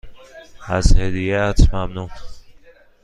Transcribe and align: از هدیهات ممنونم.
از 0.67 0.95
هدیهات 0.97 1.73
ممنونم. 1.73 2.09